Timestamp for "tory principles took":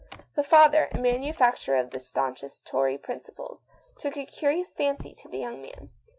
2.65-4.17